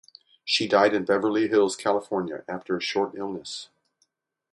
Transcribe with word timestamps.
She 0.43 0.67
died 0.67 0.95
in 0.95 1.05
Beverly 1.05 1.47
Hills, 1.49 1.75
California 1.75 2.43
after 2.47 2.75
a 2.75 2.81
short 2.81 3.13
illness. 3.15 3.69